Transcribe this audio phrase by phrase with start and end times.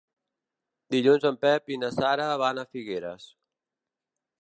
[0.95, 3.33] Dilluns en Pep i na Sara van a Figueres.